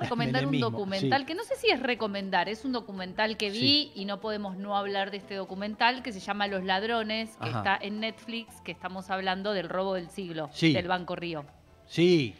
[0.04, 1.26] recomendar un documental sí.
[1.26, 4.76] que no sé si es recomendar, es un documental que vi y no podemos no
[4.76, 7.58] hablar de este documental que se llama Los Ladrones, que Ajá.
[7.58, 10.72] está en Netflix, que estamos hablando del robo del siglo Sí.
[10.72, 11.44] del Banco Río.
[11.86, 12.34] Sí,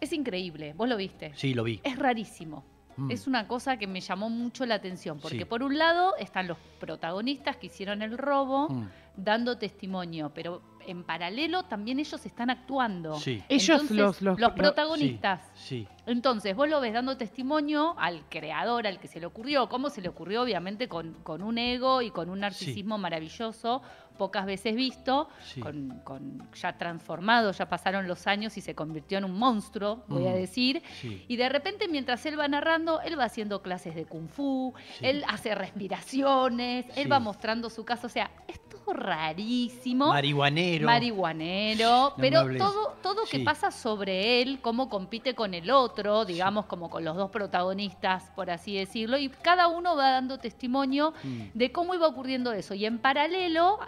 [0.00, 1.32] Es increíble, vos lo viste.
[1.36, 1.80] sí, lo vi.
[1.84, 2.64] Es rarísimo.
[2.96, 3.10] Mm.
[3.10, 6.58] Es una cosa que me llamó mucho la atención, porque por un lado están los
[6.78, 8.88] protagonistas que hicieron el robo Mm.
[9.16, 13.14] Dando testimonio, pero en paralelo también ellos están actuando.
[13.16, 13.40] Sí.
[13.48, 15.40] Ellos, Entonces, los- los- los- protagonistas.
[15.54, 15.88] Sí, sí.
[16.06, 19.68] Entonces, vos lo ves dando testimonio al creador, al que se le ocurrió.
[19.68, 20.42] ¿Cómo se le ocurrió?
[20.42, 23.80] Obviamente con, con un ego y con un narcisismo maravilloso,
[24.18, 25.60] pocas veces visto, Sí.
[25.60, 30.26] con, con- ya transformado, ya pasaron los años y se convirtió en un monstruo, voy
[30.26, 30.82] a Mm, decir.
[31.00, 31.24] sí.
[31.28, 35.06] Y de repente, mientras él va narrando, él va haciendo clases de kung fu, Sí.
[35.06, 37.00] él hace respiraciones, Sí.
[37.02, 38.06] él va mostrando su caso.
[38.08, 40.86] O sea, es todo rarísimo Marihuanero.
[40.86, 43.44] marihuanero, pero todo, todo que Sí.
[43.44, 48.50] pasa sobre él, cómo compite con el otro, digamos, como con los dos protagonistas, por
[48.50, 51.40] así decirlo, y cada uno va dando testimonio Mm.
[51.54, 52.74] de cómo iba ocurriendo eso.
[52.74, 53.78] Y en paralelo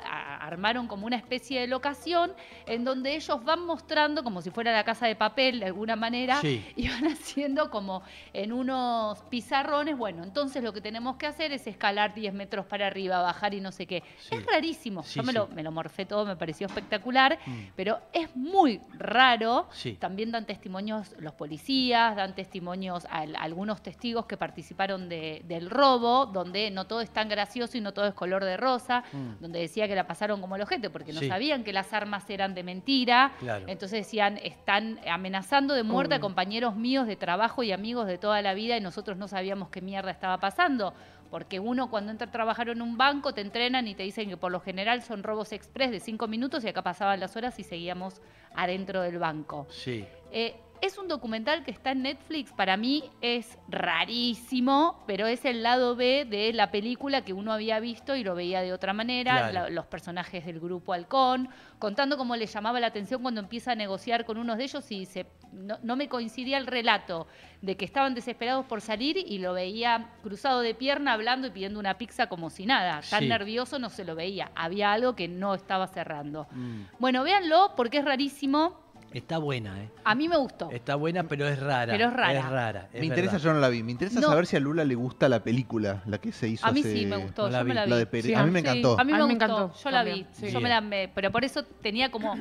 [0.47, 2.33] armaron como una especie de locación
[2.67, 6.41] en donde ellos van mostrando, como si fuera la casa de papel de alguna manera,
[6.41, 6.65] Sí.
[6.77, 11.67] y van haciendo como en unos pizarrones, bueno, entonces lo que tenemos que hacer es
[11.67, 14.03] escalar 10 metros para arriba, bajar y no sé qué.
[14.19, 14.35] Sí.
[14.37, 15.03] Es rarísimo.
[15.03, 17.67] Sí, Yo me, lo, me lo morfé todo, me pareció espectacular, Mm.
[17.77, 19.69] pero es muy raro.
[19.99, 25.71] También dan testimonios los policías, dan testimonios a, a algunos testigos que participaron de- del
[25.71, 29.41] robo, donde no todo es tan gracioso y no todo es color de rosa, Mm.
[29.41, 31.29] donde decía que la pasaron como el ojete, porque no Sí.
[31.29, 33.33] sabían que las armas eran de mentira.
[33.39, 33.65] Claro.
[33.69, 38.41] Entonces decían, están amenazando de muerte a compañeros míos de trabajo y amigos de toda
[38.43, 40.95] la vida y nosotros no sabíamos qué mierda estaba pasando.
[41.31, 44.37] Porque uno cuando entra a trabajar en un banco te entrenan y te dicen que
[44.37, 47.65] por lo general son robos express de cinco minutos y acá pasaban las horas y
[47.65, 48.21] seguíamos
[48.55, 49.67] adentro del banco.
[49.71, 50.05] Sí.
[50.31, 55.63] Eh, es un documental que está en Netflix, para mí es rarísimo, pero es el
[55.63, 59.49] lado B de la película que uno había visto y lo veía de otra manera,
[59.51, 59.53] Claro.
[59.53, 61.49] la- los personajes del grupo Halcón,
[61.79, 65.07] contando cómo le llamaba la atención cuando empieza a negociar con unos de ellos y
[65.07, 67.27] se, no, no me coincidía el relato
[67.63, 71.81] de que estaban desesperados por salir y lo veía cruzado de pierna hablando y pidiendo
[71.81, 73.29] una pizza como si nada, tan Sí.
[73.29, 76.47] nervioso no se lo veía, había algo que no estaba cerrando.
[76.51, 76.83] Mm.
[76.99, 78.84] Bueno, véanlo porque es rarísimo,
[79.15, 79.89] Está buena, ¿eh?
[80.05, 80.71] a mí me gustó.
[80.71, 81.93] Está buena, pero es rara.
[81.93, 82.33] Pero es rara.
[82.39, 82.89] Es rara.
[82.93, 83.45] es Me interesa, verdad.
[83.47, 83.83] yo no la vi.
[83.83, 84.27] Me interesa No.
[84.29, 86.93] saber si a Lula le gusta la película, la que se hizo A mí hace-
[86.93, 87.91] sí me gustó, no la yo me la vi.
[87.91, 88.27] La de Pérez.
[88.27, 88.67] Sí, a mí me sí.
[88.67, 88.99] encantó.
[89.01, 90.51] A mí me, A mí me gustó, encantó yo la vi, sí.
[90.51, 92.35] yo me la me- pero por eso tenía como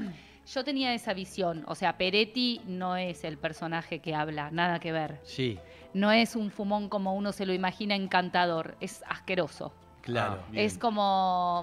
[0.45, 4.91] yo tenía esa visión, o sea, Peretti no es el personaje que habla, nada que
[4.91, 5.19] ver.
[5.23, 5.57] Sí,
[5.93, 9.71] No es un fumón como uno se lo imagina encantador, es asqueroso.
[10.01, 10.39] claro.
[10.47, 10.51] Ah.
[10.53, 11.61] Es como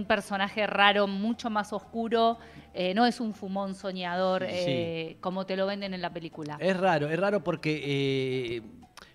[0.00, 2.38] un personaje raro, mucho más oscuro.
[2.72, 4.54] eh, no es un fumón soñador Sí.
[4.56, 6.56] eh, como te lo venden en la película.
[6.60, 8.62] Es raro, es raro porque eh,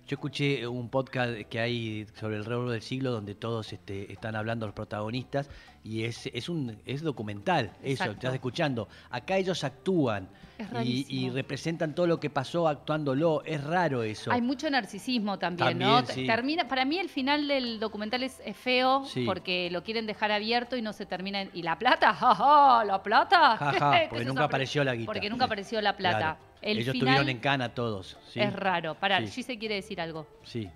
[0.07, 4.35] yo escuché un podcast que hay sobre el robo del siglo donde todos este, están
[4.35, 5.49] hablando los protagonistas
[5.83, 8.13] y es, es un es documental, eso, Exacto.
[8.13, 8.87] estás escuchando.
[9.09, 10.27] Acá ellos actúan
[10.57, 14.31] Es y, representan todo lo que pasó actuándolo, es raro eso.
[14.31, 16.05] Hay mucho narcisismo también, ¿no?
[16.05, 16.25] Sí.
[16.25, 19.25] Termina, para mí el final del documental es, es feo Sí.
[19.25, 21.41] porque lo quieren dejar abierto y no se termina.
[21.41, 22.13] en- ¿Y la plata?
[22.19, 22.83] ¡Ja, ja!
[22.85, 23.57] ¿La plata?
[23.57, 25.05] Ja, ja, ¿Qué porque nunca apareció la guita.
[25.11, 26.17] Porque nunca apareció la plata.
[26.17, 26.54] Claro.
[26.65, 28.17] El Ellos final estuvieron en cana todos.
[28.33, 28.39] ¿sí?
[28.39, 28.95] es raro.
[28.95, 29.27] Pará, Sí.
[29.27, 30.27] Gise quiere decir algo.
[30.43, 30.67] Sí.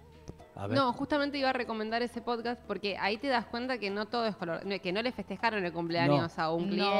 [0.60, 0.78] A ver.
[0.78, 4.26] No, justamente iba a recomendar ese podcast porque ahí te das cuenta que no todo
[4.26, 6.92] es color, no, que no le festejaron el cumpleaños a un No,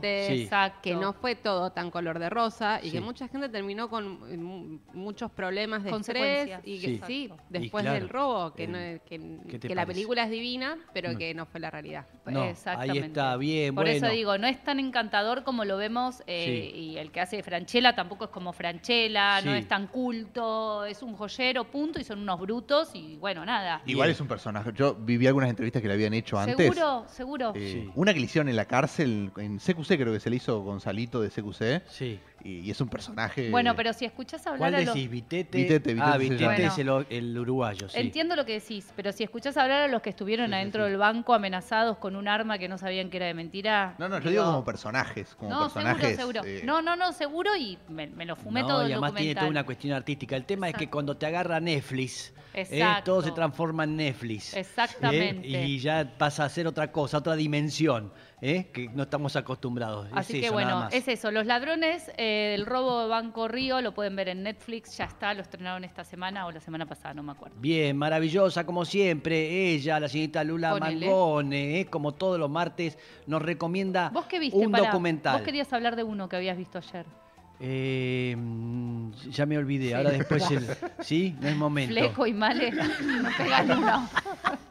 [0.00, 0.50] cliente, Sí.
[0.82, 2.92] Que no fue todo tan color de rosa y Sí.
[2.92, 6.60] que mucha gente terminó con eh, mu- muchos problemas de estrés Consecuencias.
[6.66, 6.98] y Sí.
[6.98, 9.94] que sí, después claro, del robo, que, el- no, que, ¿qué te que la parece?
[9.94, 11.18] película es divina, pero No.
[11.18, 12.06] que no fue la realidad.
[12.26, 13.06] No, ahí Exactamente.
[13.06, 13.96] está, bien, Por bueno.
[13.96, 16.78] eso digo, no es tan encantador como lo vemos eh, Sí.
[16.78, 21.14] y el que hace Franchella tampoco es como Franchella, no es tan culto, es un
[21.16, 23.82] joyero, punto, y son unos brutos y bueno, nada.
[23.86, 24.14] Igual Bien.
[24.16, 24.72] es un personaje.
[24.74, 26.56] Yo viví algunas entrevistas que le habían hecho antes.
[26.74, 27.52] Seguro, seguro.
[27.54, 27.90] Eh, Sí.
[27.94, 31.20] Una que le hicieron en la cárcel, en CQC creo que se le hizo Gonzalito
[31.20, 31.82] de CQC.
[31.88, 32.18] Sí.
[32.46, 33.50] Y, y es un personaje.
[33.50, 34.94] Bueno, pero si escuchás hablar ¿Cuál a los...
[34.94, 35.10] decís?
[35.10, 35.58] ¿Vitete?
[35.58, 37.98] Vitete, Vitete ah, Vitete es el, el uruguayo, sí.
[37.98, 40.90] Entiendo lo que decís, pero si escuchás hablar a los que estuvieron Sí, adentro sí.
[40.90, 43.94] del banco amenazados con un arma que no sabían que era de mentira.
[43.98, 45.34] No, no, yo digo como personajes.
[45.34, 46.16] Como no, personajes.
[46.16, 46.44] seguro, seguro.
[46.44, 49.14] eh, No, no, no, seguro y me, me lo fumé No, todo y el además
[49.14, 50.36] tiene toda una cuestión artística.
[50.36, 52.60] El tema es que cuando te agarra Netflix, ¿eh?
[52.62, 53.04] Exacto.
[53.12, 54.54] todo se transforma en Netflix.
[54.54, 54.60] ¿eh?
[54.60, 55.46] Exactamente.
[55.64, 58.70] Y ya pasa a ser otra cosa, otra dimensión, ¿eh?
[58.72, 60.08] que no estamos acostumbrados.
[60.12, 61.30] Así es que eso, bueno, es eso.
[61.30, 65.34] Los ladrones eh, del robo de Banco Río lo pueden ver en Netflix, ya está,
[65.34, 67.56] lo estrenaron esta semana o la semana pasada, no me acuerdo.
[67.58, 69.72] Bien, maravillosa como siempre.
[69.72, 71.06] Ella, la señorita Lula Ponele.
[71.06, 71.86] Mangone, ¿eh?
[71.86, 74.58] como todos los martes, nos recomienda ¿Vos qué viste?
[74.58, 75.36] un Pará, documental.
[75.36, 77.06] Vos querías hablar de uno que habías visto ayer.
[77.58, 80.66] Eh, mm, ya me olvidé, ahora después el...
[81.00, 81.34] ¿Sí?
[81.40, 81.94] No es momento.
[81.94, 84.08] Fleco y Male no pegan uno.